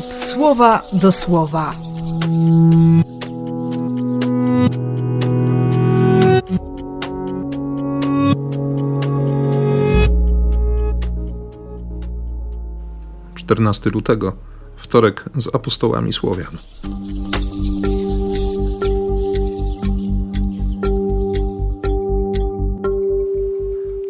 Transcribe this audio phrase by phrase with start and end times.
[0.00, 1.72] słowa do słowa.
[13.34, 14.32] Czternasty lutego,
[14.76, 16.58] wtorek z apostołami Słowian.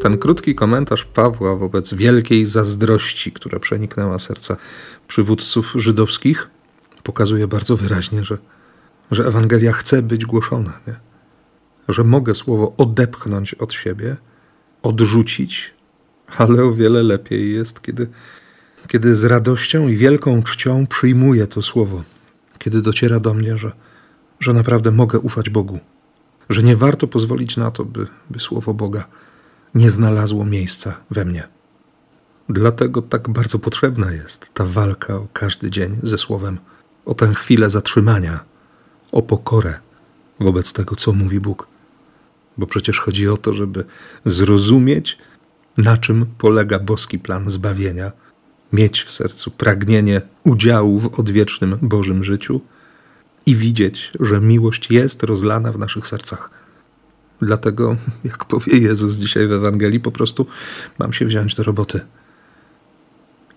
[0.03, 4.57] Ten krótki komentarz Pawła wobec wielkiej zazdrości, która przeniknęła serca
[5.09, 6.51] przywódców żydowskich,
[7.03, 8.39] pokazuje bardzo wyraźnie, że,
[9.11, 10.95] że Ewangelia chce być głoszona, nie?
[11.89, 14.17] że mogę słowo odepchnąć od siebie,
[14.83, 15.75] odrzucić,
[16.37, 18.09] ale o wiele lepiej jest, kiedy,
[18.89, 22.03] kiedy z radością i wielką czcią przyjmuję to słowo,
[22.59, 23.73] kiedy dociera do mnie, że,
[24.41, 25.79] że naprawdę mogę ufać Bogu,
[26.51, 29.05] że nie warto pozwolić na to, by, by słowo Boga
[29.75, 31.49] nie znalazło miejsca we mnie.
[32.49, 36.59] Dlatego tak bardzo potrzebna jest ta walka o każdy dzień ze Słowem,
[37.05, 38.41] o tę chwilę zatrzymania,
[39.13, 39.79] o pokorę
[40.41, 41.67] wobec tego, co mówi Bóg.
[42.59, 43.85] Bo przecież chodzi o to, żeby
[44.25, 45.19] zrozumieć,
[45.77, 48.13] na czym polega boski plan zbawienia,
[48.73, 52.61] mieć w sercu pragnienie udziału w odwiecznym Bożym życiu
[53.47, 56.51] i widzieć, że miłość jest rozlana w naszych sercach
[57.43, 60.47] Dlatego, jak powie Jezus dzisiaj w Ewangelii, po prostu
[60.99, 62.01] mam się wziąć do roboty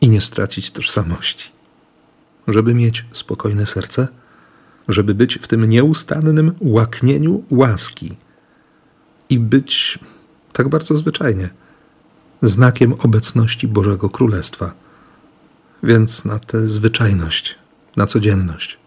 [0.02, 1.52] i nie stracić tożsamości.
[2.48, 4.08] Żeby mieć spokojne serce,
[4.88, 8.16] żeby być w tym nieustannym łaknieniu łaski
[9.30, 10.00] i być
[10.54, 11.50] tak bardzo zwyczajnie
[12.42, 14.74] znakiem obecności Bożego Królestwa.
[15.84, 17.56] Więc na tę zwyczajność,
[17.98, 18.78] na codzienność,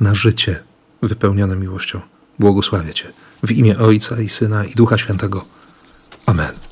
[0.00, 0.62] na życie
[1.02, 3.12] wypełnione miłością błogosławię Cię.
[3.42, 5.44] W imię Ojca i Syna i Ducha Świętego.
[6.26, 6.71] Amen.